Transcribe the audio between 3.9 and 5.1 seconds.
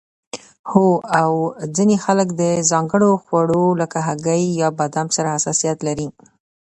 هګۍ یا بادام